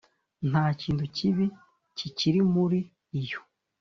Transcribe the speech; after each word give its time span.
nta 0.49 0.65
kintu 0.81 1.03
kibi 1.17 1.45
kikiri 1.97 2.39
muri 2.53 2.79
iyo 3.21 3.39